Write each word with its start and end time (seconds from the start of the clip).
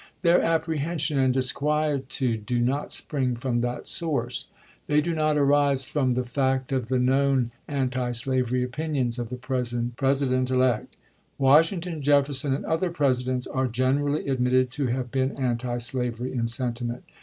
Their 0.23 0.41
apprehension 0.41 1.19
and 1.19 1.31
disquie 1.31 2.07
tude 2.09 2.47
do 2.47 2.59
not 2.59 2.91
spring 2.91 3.35
from 3.35 3.61
that 3.61 3.85
source. 3.85 4.47
They 4.87 4.99
do 4.99 5.13
not 5.13 5.37
arise 5.37 5.83
from 5.83 6.13
the 6.13 6.25
fact 6.25 6.71
of 6.71 6.87
the 6.87 6.97
known 6.97 7.51
antislavery 7.69 8.63
opinions 8.63 9.19
of 9.19 9.29
the 9.29 9.35
President 9.37 10.49
elect. 10.49 10.95
Washington, 11.37 12.01
Jefferson, 12.01 12.51
and 12.51 12.65
other 12.65 12.89
Pres 12.89 13.23
idents 13.23 13.47
are 13.53 13.67
generally 13.67 14.27
admitted 14.27 14.71
to 14.71 14.87
have 14.87 15.11
been 15.11 15.37
antislavery 15.37 16.33
in 16.33 16.47
sentiment. 16.47 17.03